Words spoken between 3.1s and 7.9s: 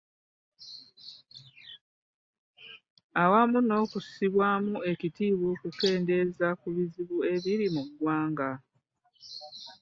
Awamu n'okussibwamu ekitiibwa okukendeeza ku bizibu ebiri mu